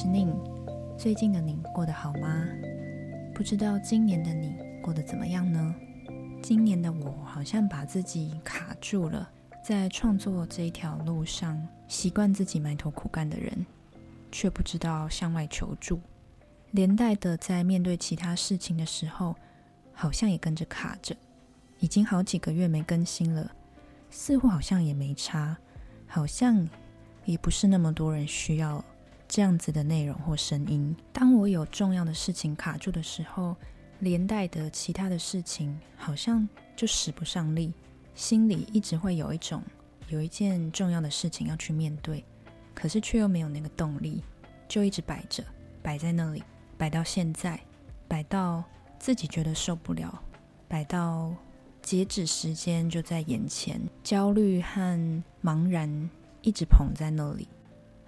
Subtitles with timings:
[0.00, 0.32] 是宁。
[0.96, 2.46] 最近的你过得好吗？
[3.34, 5.74] 不知道今年的你过得怎么样呢？
[6.40, 9.28] 今年的我好像把自己卡住了，
[9.60, 13.66] 在创作这一条路上，习惯自己埋头苦干的人，
[14.30, 15.98] 却不知道向外求助，
[16.70, 19.34] 连带的在面对其他事情的时候，
[19.92, 21.16] 好像也跟着卡着。
[21.80, 23.50] 已经好几个月没更新了，
[24.10, 25.58] 似乎好像也没差，
[26.06, 26.68] 好像
[27.24, 28.84] 也不是那么多人需要。
[29.28, 33.54] 这样子的内容或声音，当我有重要的事情卡住的时候，
[33.98, 37.72] 连带的其他的事情好像就使不上力，
[38.14, 39.62] 心里一直会有一种
[40.08, 42.24] 有一件重要的事情要去面对，
[42.74, 44.22] 可是却又没有那个动力，
[44.66, 45.44] 就一直摆着，
[45.82, 46.42] 摆在那里，
[46.78, 47.60] 摆到现在，
[48.08, 48.64] 摆到
[48.98, 50.22] 自己觉得受不了，
[50.66, 51.30] 摆到
[51.82, 56.08] 截止时间就在眼前，焦虑和茫然
[56.40, 57.46] 一直捧在那里。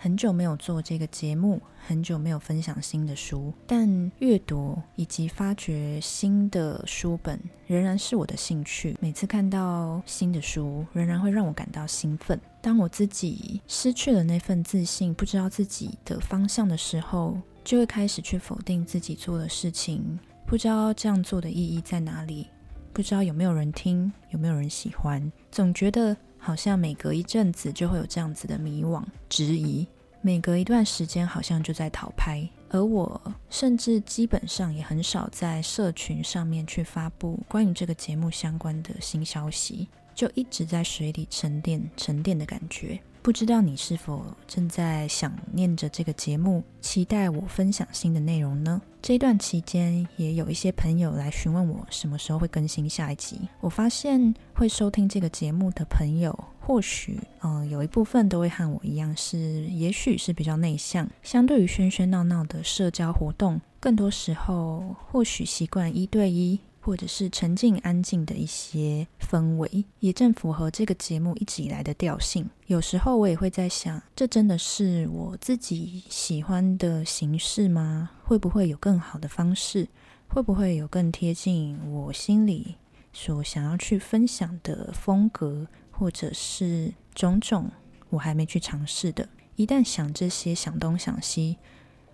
[0.02, 8.96] 很久没有做这个节目，很久没有分享新的书，但阅读以及发掘新的书本仍然是我的兴趣。
[8.98, 12.40] 每次看到新的书，仍然会让我感到兴奋。
[12.62, 22.46] 当我自己失去了那份自信，不知道自己的方向的时候，就会开始去否定自己做的事情，不知道这样做的意义在哪里，
[22.94, 26.16] 不知道有没有人听，有没有人喜欢，总觉得。
[26.40, 29.86] 好像每隔一阵子就会有这样子的迷惘、质疑，
[30.22, 42.98] 每隔一段时间好像就在讨拍，而我甚至基本上也很少在社群上面去发布关于这个节目相关的新消息，就一直在水里沉淀、沉淀的感觉。
[43.22, 48.80] 不知道你是否正在想念着这个节目，期待我分享新的内容呢？
[49.02, 53.40] 这段期间，也有一些朋友来询问我什么时候会更新下一集。
[53.60, 66.60] 我发现会收听这个节目的朋友，或许嗯有一部分都会和我一样，是也许是比较内向，相对于喧喧闹闹的社交活动，更多时候或许习惯一对一。
[66.80, 72.48] 或者是沉静安静的一些氛围，也正符合这个节目一直以来的调性。
[72.66, 78.10] 有时候我也会在想，这真的是我自己喜欢的形式吗？
[78.24, 79.88] 会不会有更好的方式？
[80.28, 82.76] 会不会有更贴近我心里
[83.12, 87.70] 所想要去分享的风格，或者是种种
[88.08, 89.28] 我还没去尝试的？
[89.56, 91.58] 一旦想这些，想东想西，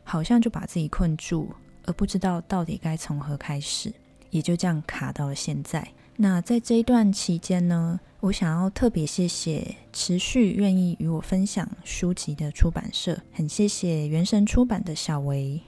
[0.03, 1.51] 好像就把自己困住，
[1.85, 3.93] 而不知道到底该从何开始。
[4.31, 5.87] 也就这样卡到了现在。
[6.19, 15.61] 那在这一段期间呢，我想要特别谢谢持续愿意与我分享书籍的出版社，很谢谢原神出版的小维，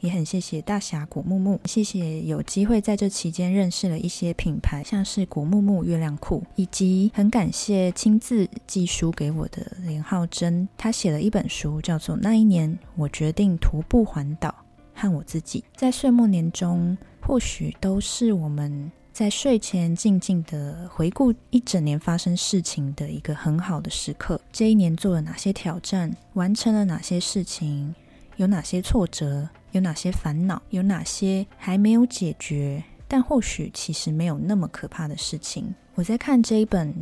[0.00, 14.50] 也很谢谢大侠古木木，谢谢有机会在这期间认识了一些品牌，像是古木木月亮裤，以及很感谢亲自寄书给我的林浩真，他写了一本书叫做《那一年我决定徒步环岛》，
[15.00, 16.94] 和我自己在岁末年中。
[17.26, 24.40] 或许都是我们在睡前静静的回顾一整年发生事情的一个很好的时刻。
[24.52, 27.94] 这一年做了哪些挑战，完成了哪些事情，
[28.36, 35.74] 有哪些挫折，有哪些烦恼，有哪些还没有解决，但或许其实没有那么可怕的事情。
[35.94, 36.94] 我在看这一本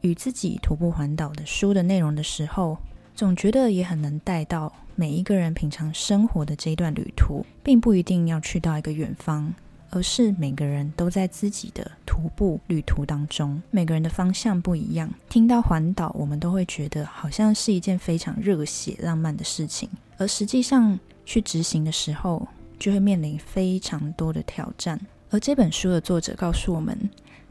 [0.00, 2.78] 与自己徒步环岛的书的内容的时候，
[3.14, 9.54] 总觉得也很能带到每一个人平常生活的这一段旅途，并不一定要去到一个远方。
[9.90, 15.08] 而是每个人都在自己的徒步旅途当中，每个人的方向不一样。
[15.28, 22.46] 听到环岛，我们都会觉得好像是一件非常热血、浪漫的事情，而实际上去执行的时候，
[22.78, 25.00] 就会面临非常多的挑战。
[25.30, 26.98] 而这本书的作者告诉我们，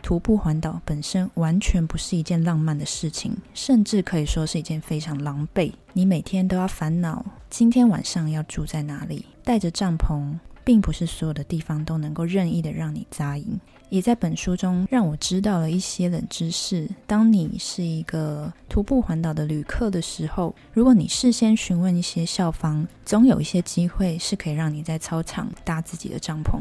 [0.01, 5.71] 徒步环岛本身完全不是一件浪漫的事情，甚至可以说是一件非常狼狈。
[5.93, 10.33] 你每天都要烦恼今天晚上要住在哪里，带着帐篷。
[10.67, 13.57] 并不是所有的地方都能够任意的让你扎营，
[13.87, 16.89] 也在本书中让我知道了一些冷知识。
[17.05, 26.59] 当你是一个徒步环岛的旅客的时候，如果你事先询问一些校方，总有一些机会是可以让你在操场搭自己的帐篷。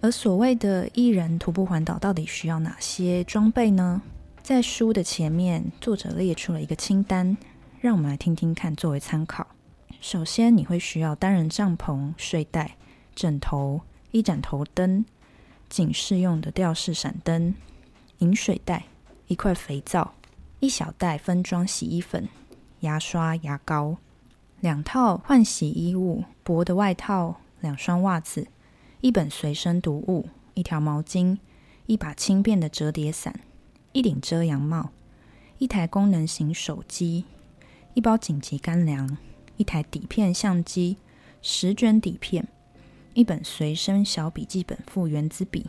[0.00, 4.00] 而所谓的艺人徒步环岛到底需要哪些装备呢？
[4.40, 7.36] 在书的前面，作者列出了一个清单，
[7.80, 9.44] 让我们来听听看，作为参考。
[10.00, 12.76] 首先，你会需要单人帐篷、睡袋。
[13.18, 13.80] 枕头、
[14.12, 15.04] 一盏头灯、
[15.68, 17.52] 警示用的吊式闪灯、
[18.18, 18.84] 饮水袋、
[19.26, 20.14] 一块肥皂、
[20.60, 22.28] 一小袋分装洗衣粉、
[22.78, 23.96] 牙刷、牙膏、
[24.60, 28.46] 两套换洗衣物、薄的外套、两双袜子、
[29.00, 31.38] 一本随身读物、一条毛巾、
[31.86, 33.40] 一把轻便的折叠伞、
[33.90, 34.90] 一顶遮阳帽、
[35.58, 37.24] 一台功能型手机、
[37.94, 39.18] 一包紧急干粮、
[39.56, 40.98] 一台底片相机。
[41.40, 42.48] 十卷底片、
[43.18, 45.66] 一本随身小笔记本复原之笔，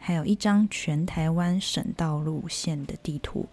[0.00, 3.46] 还有一张全台湾省道路线的地图。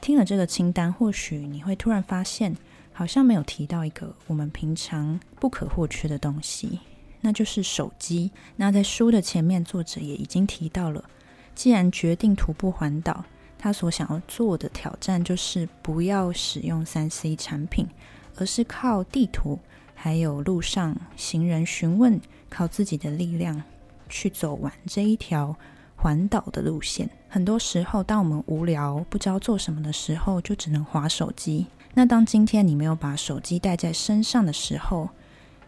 [0.00, 2.56] 听了这个清单，或许你会突然发现，
[2.92, 6.78] 好像没有提到一个我们平常不可或缺的东西，
[7.20, 8.30] 那就是手机。
[8.54, 11.04] 那在书的前面，作者也已经提到了，
[11.56, 13.24] 既然决定徒步环岛。
[13.58, 17.84] 他所想要做的挑战就是不要使用三 C 产品，
[18.36, 19.58] 而是靠地图，
[19.92, 22.20] 还有路上行人询问，
[22.52, 23.62] 靠自己的力量
[24.08, 25.56] 去走完这一条
[25.96, 27.08] 环岛的路线。
[27.28, 31.66] 很多时候，当我们无聊不知道做什么的时候，就只能划手机。
[31.94, 35.08] 那当今天你没有把手机带在身上的时候，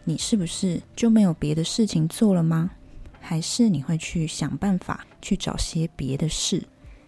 [0.03, 2.71] 你是不是就没有别的事情做了吗？
[3.19, 6.63] 还是你会去想办法去找些别的事？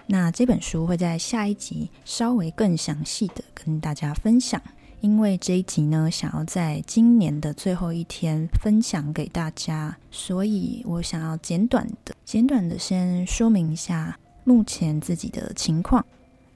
[0.08, 4.60] 那这本书会在下一集稍微更详细的跟大家分享，
[5.02, 16.04] 因为这一集呢，想要在今年的最后一天分享给大家，所以我想要简短的、简短的先说明一下目前自己的情况。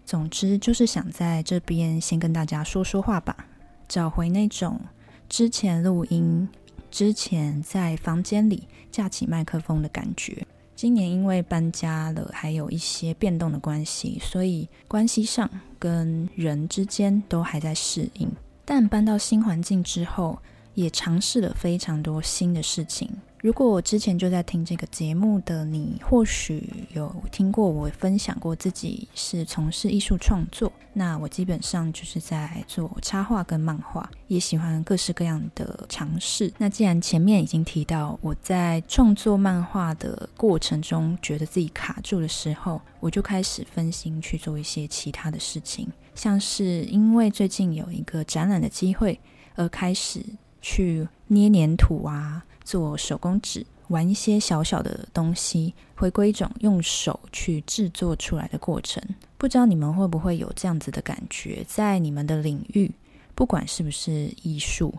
[0.06, 3.46] 总之就是想在这边先跟大家说说话吧，
[3.88, 4.82] 找回那种
[5.30, 6.50] 之前录音、
[6.90, 10.46] 之前在房间里架起麦克风的感觉。
[10.76, 18.30] 今年因为搬家了，还有一些变动的关系，所以关系上跟人之间都还在适应。
[18.66, 20.40] 但搬到新环境之后，
[20.74, 23.10] 也尝试了非常多新的事情。
[23.42, 30.72] 如果我之前就在听这个节目的你，或许有听过我分享过自己是从事艺术创作。
[30.94, 36.54] 那我基本上就是在做插画跟漫画，也喜欢各式各样的尝试。
[36.60, 49.20] 那既然前面已经提到我在创作漫画的过程中觉得自己卡住的时候，我就开始分心去做一些其他的事情，像是因为最近有一个展览的机会，
[49.56, 50.24] 而开始
[50.62, 52.46] 去捏黏土啊。
[52.64, 59.04] 做手工纸，玩一些小小的东西，回归一种用手去制作出来的过程。
[59.38, 61.66] 不知道你们会不会有这样子的感觉？
[61.68, 62.90] 在你们的领域，
[63.34, 64.94] 不管是不是艺术，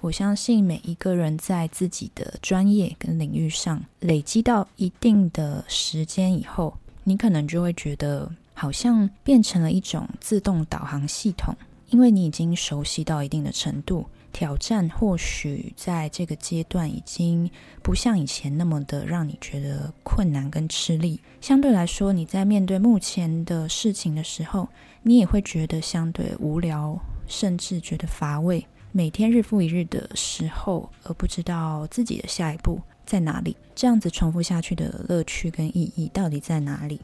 [0.00, 11.54] 我相信每一个人在自己的专业跟领域上累积到一定的时间以后，你可能就会觉得好像变成了一种自动导航系统，
[11.90, 14.04] 因为你已经熟悉到一定的程度。
[14.34, 17.48] 挑战或许在这个阶段已经
[17.82, 21.20] 不像以前那么的让你觉得困难跟吃力。
[21.40, 24.68] 相对来说，你在面对目前的事情的时候，
[25.02, 26.98] 你也会觉得相对无聊，
[27.28, 28.66] 甚至觉得乏味。
[28.90, 37.00] 每天日复一日的时候，而不知道自己的下一步在哪里，这样子重复下去的乐趣跟意义到底在哪里？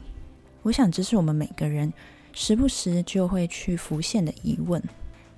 [0.63, 1.91] 我想这是我们每个人
[2.33, 4.83] 时不时就会去浮现的疑问。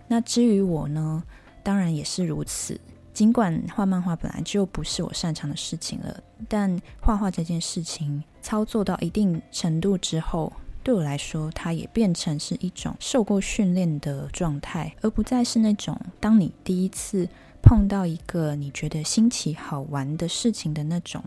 [0.07, 1.23] 那至于我呢？
[1.63, 2.79] 当然也是如此。
[3.13, 10.51] 尽管画漫画本来就不是我擅长的事情了，但画画这件事情操作到一定程度之后，
[10.81, 17.29] 对我来说，它也变成是一种受过训练的状态，而不再是那种当你第一次
[17.61, 21.23] 碰到一个你觉得新奇好玩的事情的那种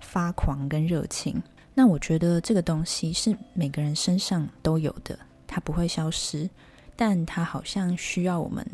[0.00, 1.40] 发狂跟热情。
[1.72, 6.50] 那我觉得这个东西是每个人身上都有的，它不会消失，
[6.96, 8.66] 但它好像需要我们。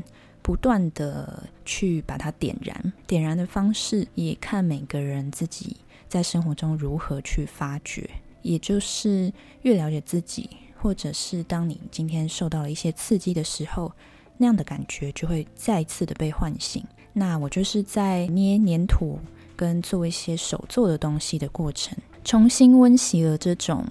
[0.44, 5.74] 不断的去把它点燃，点燃的方式也看每个人自己
[6.06, 8.08] 在生活中如何去发掘。
[8.42, 9.32] 也就是
[9.62, 13.90] 越了解自己，或者是当你今天受到了一些刺激的时候，
[14.36, 16.84] 那样的感觉就会再次的被唤醒。
[17.14, 19.18] 那我就是在捏粘土
[19.56, 23.82] 跟做一些手做的东西的过程，重新温习了这种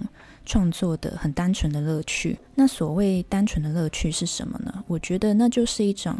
[0.46, 2.38] 创作的很单纯的乐趣。
[2.54, 4.84] 那所谓单纯的乐趣是什么呢？
[4.86, 6.16] 我觉得那就是一种。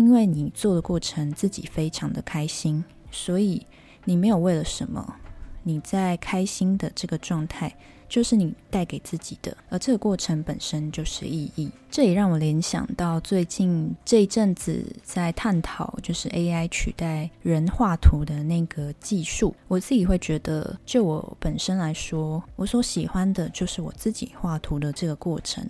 [0.00, 3.66] 因为你做的过程自己非常的开心，所以
[4.06, 5.16] 你没有为了什么，
[5.62, 7.76] 你在开心的这个状态
[8.08, 11.70] 就是你带给自己的，而这个过程本身就是意义。
[11.90, 19.54] 这也让我联想到最近这一阵子在探讨，就是 AI 取代人画图的那个技术。
[19.68, 25.62] 我自己会觉得，就我本身来说，我所喜欢的就是我自己画图的这个过程。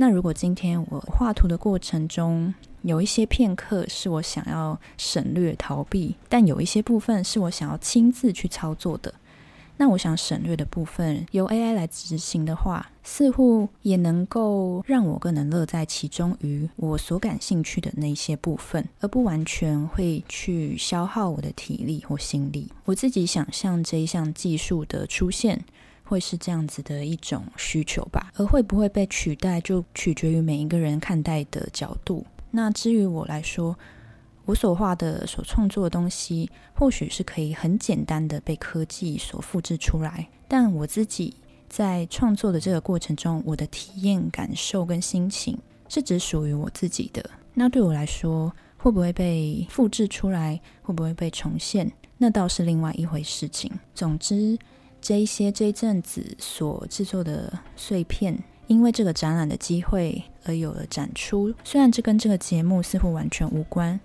[0.00, 9.12] 那如果今天我画图的过程中，有一些片刻是我想要省略逃避，但有一些部分是我想要亲自去操作的。
[9.76, 22.72] 那我想省略的部分由 AI 来执行的话，似乎也能够让我更能乐在其中于我所感兴趣的那些部分，而不完全会去消耗我的体力或心力。
[22.86, 25.62] 我自己想象这一项技术的出现
[26.10, 32.26] 会是这样子的一种需求吧，而会不会被取代，就取决于每一个人看待的角度。
[32.50, 33.78] 那至于我来说，
[34.44, 41.36] 我所画的、所创作的东西，或许是可以很简单的被科技所复制出来，但我自己
[41.68, 45.56] 在创作的这个过程中，我的体验、感受跟心情
[45.88, 47.30] 是只属于我自己的。
[47.54, 50.60] 那对我来说，会不会被复制出来？
[50.82, 51.92] 会不会被重现？
[52.18, 53.70] 那倒是另外一回事情。
[53.94, 54.58] 总之，
[55.00, 61.54] 这一些这一阵子所制作的碎片，因为这个展览的机会而有了展出。
[61.64, 63.98] 虽然这跟这个节目似乎完全无关。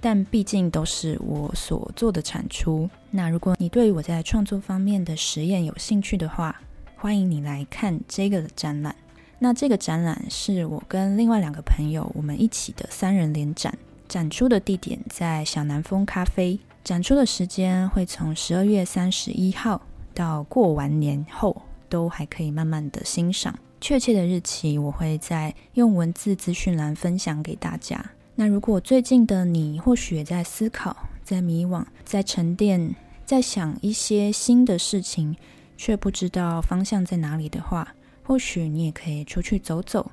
[0.00, 2.90] 但毕竟都是我所做的产出。
[3.10, 6.60] 那如果你对于我在创作方面的实验有兴趣的话，
[6.94, 8.94] 欢迎你来看这个展览。
[9.38, 13.74] 那这个展览是我跟另外两个朋友我们一起的三人联展，
[14.06, 16.60] 展出的地点在小南风咖啡。
[16.84, 19.80] 展出的时间会从十二月三十一号
[20.14, 23.58] 到过完年后都还可以慢慢的欣赏。
[23.80, 28.02] 确切的日期我会在用文字资讯栏分享给大家。
[28.34, 32.94] 那如果最近的你或许也在思考、在迷惘、在沉淀、
[33.26, 35.36] 在想一些新的事情，
[35.76, 40.10] 却不知道方向在哪里的话，或许你也可以出去走走，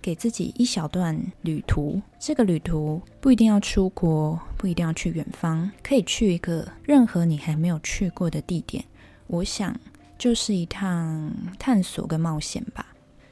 [0.00, 2.00] 给自己一小段旅途。
[2.18, 8.82] 这个旅途不一定要出国，不一定要去远方，可以去一个任何你还没有去过的地点。
[9.30, 9.72] 我想，
[10.18, 12.84] 就是一趟探索跟冒险吧。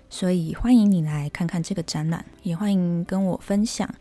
[0.08, 3.92] 所以欢迎你来看看这个展览，也欢迎跟我分享。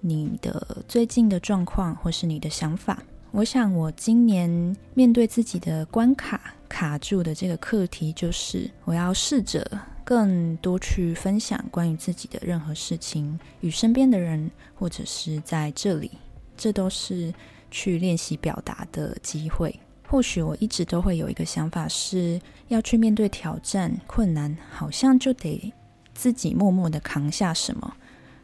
[0.00, 9.66] 你的最近的状况，或是你的想法，我想我今年面对自己的关卡卡住的这个课题，就是我要试着
[10.04, 16.10] 更多去分享关于自己的任何事情，与身边的人，或者是在这里，
[16.54, 17.32] 这都是
[17.70, 19.74] 去练习表达的机会。
[20.08, 25.72] 或许我一直都会有一个想法，是要去面对挑战、困难，好像就得
[26.14, 27.94] 自己默默的扛下什么。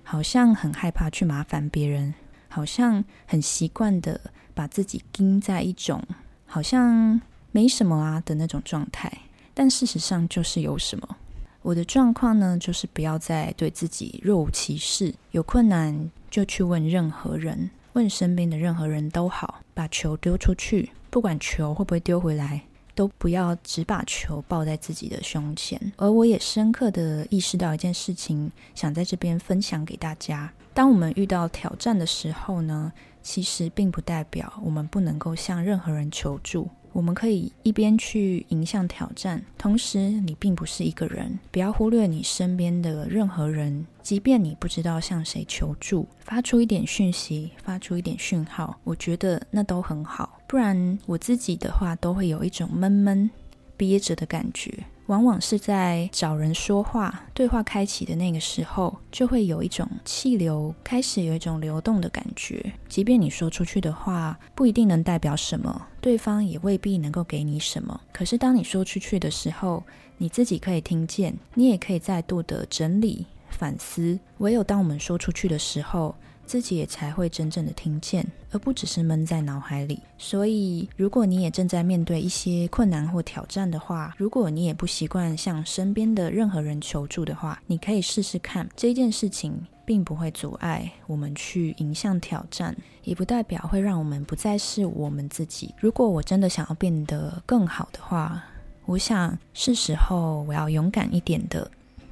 [0.05, 2.13] 好像很害怕去麻烦别人，
[2.49, 4.21] 好像很习惯的
[4.53, 6.03] 把自己盯在一种
[6.45, 7.21] 好像
[7.53, 9.11] 没什么啊的那种状态，
[9.55, 11.17] 但事实上就是有什么。
[11.63, 22.63] 我的状况呢，就是不要再对自己若无其事，有困难就去问任何人，问身边的任何人都好，把球丢出去，不管球会不会丢回来。
[22.95, 30.53] 都不要只把球抱在自己的胸前，而我也深刻的意识到一件事情，想在这边分享给大家。
[30.75, 32.93] 当我们遇到挑战的时候呢，
[33.23, 36.69] 其实并不代表我们不能够向任何人求助。
[36.93, 41.39] 我们可以一边去迎向挑战，同时你并不是一个人。
[41.51, 50.39] 不要忽略你身边的任何人，即便你不知道向谁求助，发出一点讯息，发出一点讯号，我觉得那都很好。
[50.53, 53.31] 不然我自己的话，都会有一种闷闷
[53.75, 54.85] 憋着的感觉。
[55.07, 62.71] 往往是在找人说话、对话开启的那个时候，就会有一种气流开始有一种流动的感觉。
[62.87, 67.99] 即便你说出去的话不一定能代表什么，对方也未必能够给你什么。
[68.13, 69.83] 可是当你说出去的时候，
[70.19, 74.19] 你自己可以听见，你也可以再度的整理反思。
[74.37, 76.15] 唯有当我们说出去的时候，
[76.53, 79.99] 自己也才会真正的听见，而不只是闷在脑海里。
[80.19, 88.69] 所以，如果你也正在面对一些困难或挑战的话，如果你也不习惯向身边的任何人求助的话，你可以试试看。
[88.77, 95.75] 这件事情并不会阻碍我们去迎向挑战，也不代表会让我们不再是我们自己。
[95.81, 98.45] 如果我真的想要变得更好的话，
[98.85, 101.71] 我想是时候我要勇敢一点的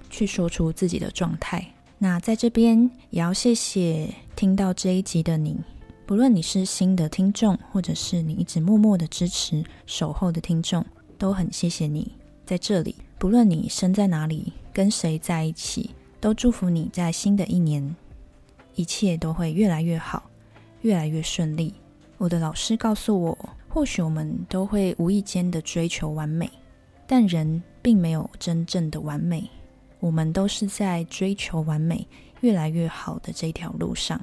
[0.09, 1.63] 去说出自己的状态。
[2.03, 4.09] 那在这边也要谢谢
[4.41, 5.55] 听到这一集的你，
[6.07, 10.83] 不论你是新的听众，或者是你一直默默的支持、守候的听众，
[11.19, 12.11] 都很谢谢你
[12.47, 12.97] 在这里。
[13.19, 15.91] 不论你身在哪里，跟谁在一起，
[16.23, 17.95] 都祝福你在新的一年，
[18.77, 20.23] 一切都会越来越好，
[20.81, 21.75] 越来越顺利。
[22.17, 26.51] 我的老师告诉我，或许我们都会无意间的追求完美，
[27.07, 29.47] 但人并没有真正的完美。
[29.99, 32.09] 我们都是在追求完美、
[32.41, 34.21] 越来越好的这条路上，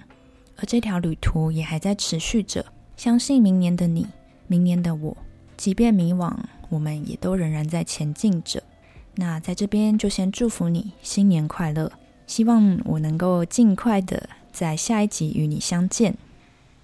[0.58, 2.66] 而这条旅途也还在持续着。
[2.96, 4.08] 相信明年的你，
[4.48, 5.16] 明年的我，
[5.56, 6.34] 即便迷惘，
[6.70, 8.62] 我们也都仍然在前进着。
[9.16, 11.92] 那在这边就先祝福你新年快乐，
[12.26, 16.16] 希望我能够尽快的在下一集与你相见。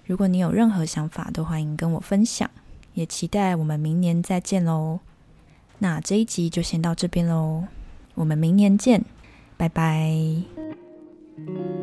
[0.04, 2.48] 如果你有任何想法，都欢迎跟我分享，
[2.92, 5.00] 也期待我们明年再见喽。
[5.78, 7.64] 那这一集就先到这边喽。
[8.14, 9.04] 我们明年见，
[9.56, 10.83] 拜拜。
[11.36, 11.73] thank you